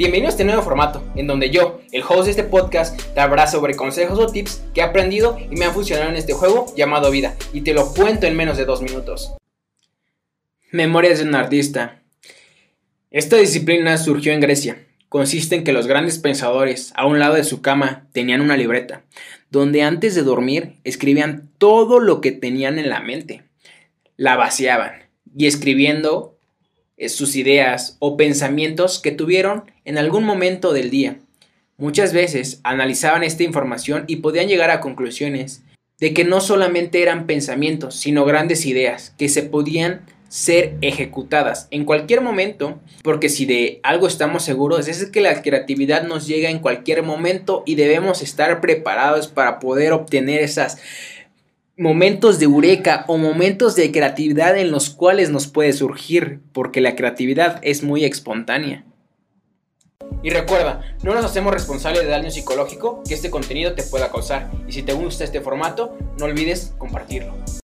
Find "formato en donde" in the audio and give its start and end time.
0.62-1.50